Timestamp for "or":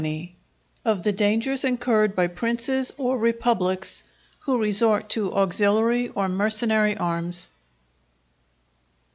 2.97-3.19, 6.07-6.27